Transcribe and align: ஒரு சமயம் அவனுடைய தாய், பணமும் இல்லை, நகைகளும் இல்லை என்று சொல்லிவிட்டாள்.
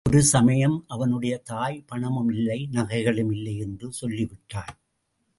ஒரு 0.05 0.21
சமயம் 0.23 0.83
அவனுடைய 0.87 1.37
தாய், 1.37 1.83
பணமும் 1.87 2.29
இல்லை, 2.29 2.57
நகைகளும் 2.71 3.31
இல்லை 3.31 3.57
என்று 3.57 3.87
சொல்லிவிட்டாள். 3.91 4.71